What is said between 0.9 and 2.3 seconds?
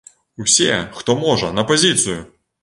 хто можа, на пазіцыю!